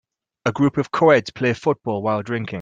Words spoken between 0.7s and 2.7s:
of coeds play football while drinking.